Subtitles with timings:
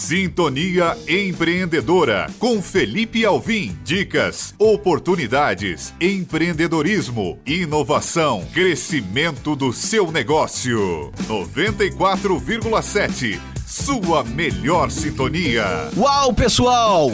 [0.00, 3.78] Sintonia Empreendedora com Felipe Alvim.
[3.84, 11.12] Dicas, oportunidades, empreendedorismo, inovação, crescimento do seu negócio.
[11.28, 13.38] 94,7.
[13.66, 15.90] Sua melhor sintonia.
[15.94, 17.10] Uau, pessoal!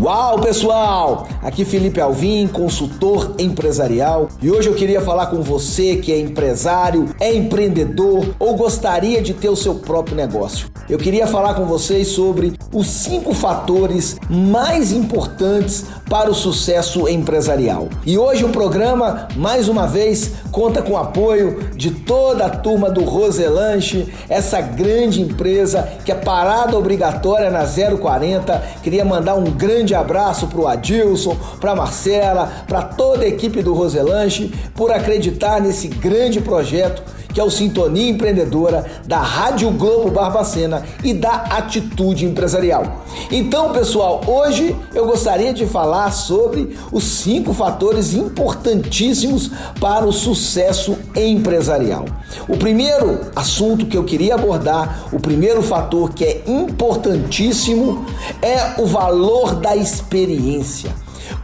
[0.00, 1.28] Uau, pessoal!
[1.42, 7.14] Aqui Felipe Alvim, consultor empresarial, e hoje eu queria falar com você que é empresário,
[7.20, 10.70] é empreendedor ou gostaria de ter o seu próprio negócio.
[10.88, 17.88] Eu queria falar com vocês sobre os cinco fatores mais importantes para o sucesso empresarial.
[18.04, 22.90] E hoje o programa, mais uma vez, conta com o apoio de toda a turma
[22.90, 28.60] do Roselanche, essa grande empresa que é parada obrigatória na 040.
[28.82, 33.74] Queria mandar um grande abraço para o Adilson, para Marcela, para toda a equipe do
[33.74, 40.84] Roselanche por acreditar nesse grande projeto que é o Sintonia Empreendedora da Rádio Globo Barbacena
[41.02, 43.04] e da Atitude Empresarial.
[43.30, 49.50] Então, pessoal, hoje eu gostaria de falar sobre os cinco fatores importantíssimos
[49.80, 52.04] para o sucesso empresarial.
[52.48, 58.04] O primeiro assunto que eu queria abordar, o primeiro fator que é importantíssimo,
[58.42, 60.90] é o valor da experiência.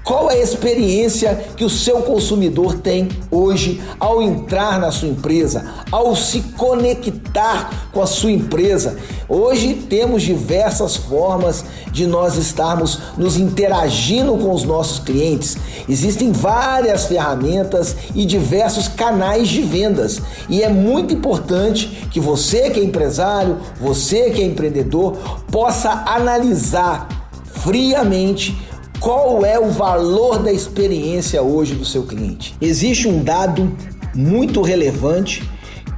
[0.06, 5.66] Qual é a experiência que o seu consumidor tem hoje ao entrar na sua empresa,
[5.90, 8.96] ao se conectar com a sua empresa?
[9.28, 15.56] Hoje temos diversas formas de nós estarmos nos interagindo com os nossos clientes.
[15.88, 22.78] Existem várias ferramentas e diversos canais de vendas, e é muito importante que você que
[22.78, 25.16] é empresário, você que é empreendedor,
[25.50, 27.08] possa analisar
[27.56, 28.56] friamente
[29.00, 32.54] qual é o valor da experiência hoje do seu cliente?
[32.60, 33.76] Existe um dado
[34.14, 35.42] muito relevante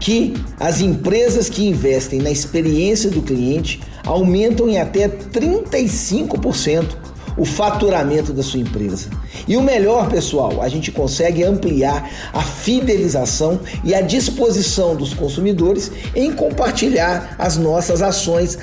[0.01, 7.08] que as empresas que investem na experiência do cliente aumentam em até 35%
[7.39, 9.09] o faturamento da sua empresa.
[9.47, 15.91] E o melhor, pessoal, a gente consegue ampliar a fidelização e a disposição dos consumidores
[16.15, 18.59] em compartilhar as nossas ações,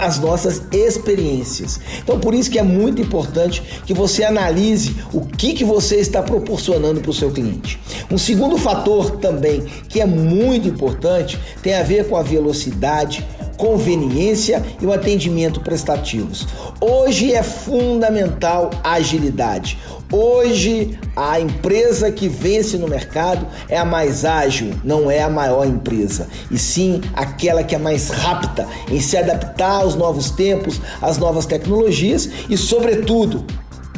[0.00, 1.78] as nossas experiências.
[2.02, 6.22] Então, por isso que é muito importante que você analise o que, que você está
[6.22, 7.78] proporcionando para o seu cliente.
[8.10, 13.26] Um segundo fator também que é muito importante tem a ver com a velocidade,
[13.56, 16.46] conveniência e o atendimento prestativos.
[16.80, 19.78] Hoje é fundamental a agilidade.
[20.12, 25.66] Hoje, a empresa que vence no mercado é a mais ágil, não é a maior
[25.66, 31.18] empresa, e sim aquela que é mais rápida em se adaptar aos novos tempos, às
[31.18, 33.44] novas tecnologias e, sobretudo,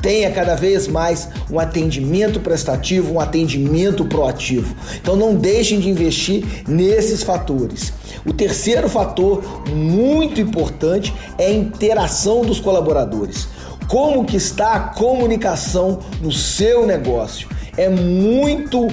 [0.06, 4.72] tenha cada vez mais um atendimento prestativo, um atendimento proativo.
[5.03, 7.93] Então não deixem de investir nesses fatores.
[8.25, 13.49] O terceiro fator muito importante é a interação dos colaboradores.
[13.89, 17.49] Como que está a comunicação no seu negócio?
[17.77, 18.87] É muito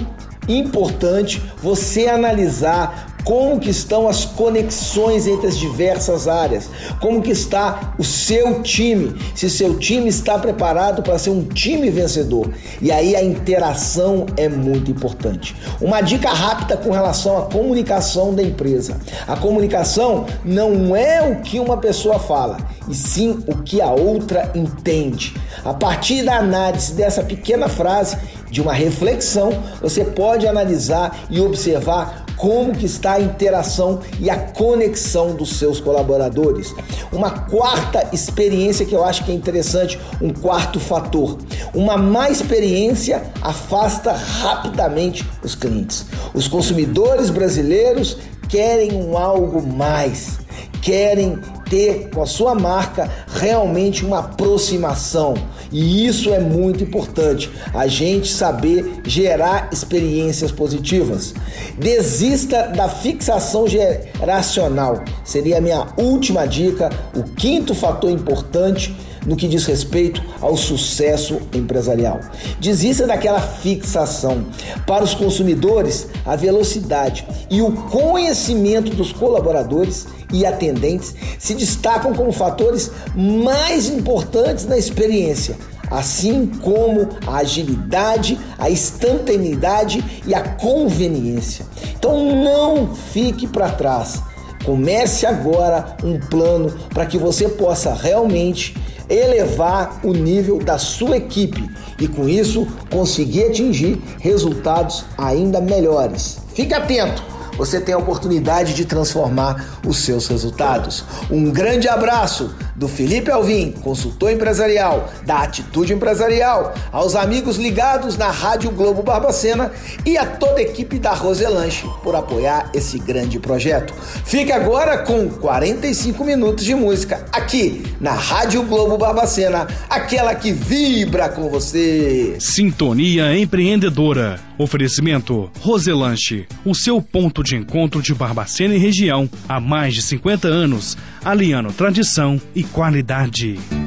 [0.47, 6.69] importante você analisar como que estão as conexões entre as diversas áreas,
[6.99, 11.89] como que está o seu time, se seu time está preparado para ser um time
[11.89, 12.49] vencedor.
[12.81, 15.55] E aí a interação é muito importante.
[15.79, 18.99] Uma dica rápida com relação à comunicação da empresa.
[19.27, 22.57] A comunicação não é o que uma pessoa fala,
[22.89, 25.33] e sim o que a outra entende.
[25.63, 28.17] A partir da análise dessa pequena frase,
[28.53, 34.37] de uma reflexão, você pode analisar e observar como que está a interação e a
[34.37, 36.71] conexão dos seus colaboradores.
[37.11, 41.39] Uma quarta experiência que eu acho que é interessante, um quarto fator.
[41.73, 46.05] Uma má experiência afasta rapidamente os clientes.
[46.31, 50.37] Os consumidores brasileiros querem um algo mais,
[50.79, 51.41] querem
[51.73, 55.33] ter com a sua marca realmente uma aproximação.
[55.71, 61.33] E isso é muito importante, a gente saber gerar experiências positivas.
[61.79, 65.03] Desista da fixação geracional.
[65.23, 71.39] Seria a minha última dica, o quinto fator importante no que diz respeito ao sucesso
[71.53, 72.19] empresarial.
[72.59, 74.45] Desista daquela fixação.
[74.85, 82.31] Para os consumidores, a velocidade e o conhecimento dos colaboradores e atendentes se destacam como
[82.31, 85.55] fatores mais importantes na experiência,
[85.91, 91.65] assim como a agilidade, a instantaneidade e a conveniência.
[91.95, 94.21] Então não fique para trás.
[94.65, 98.75] Comece agora um plano para que você possa realmente
[99.09, 101.69] elevar o nível da sua equipe
[101.99, 106.39] e com isso conseguir atingir resultados ainda melhores.
[106.53, 107.33] Fique atento!
[107.57, 111.03] você tem a oportunidade de transformar os seus resultados.
[111.29, 118.31] Um grande abraço do Felipe Alvim, consultor empresarial da Atitude Empresarial, aos amigos ligados na
[118.31, 119.71] Rádio Globo Barbacena
[120.05, 123.93] e a toda a equipe da Roselanche por apoiar esse grande projeto.
[124.25, 131.29] Fique agora com 45 minutos de música aqui na Rádio Globo Barbacena, aquela que vibra
[131.29, 132.35] com você.
[132.39, 134.39] Sintonia Empreendedora.
[134.57, 140.47] Oferecimento Roselanche, o seu ponto de encontro de Barbacena e região há mais de 50
[140.47, 140.95] anos,
[141.25, 143.82] aliando tradição e qualidade.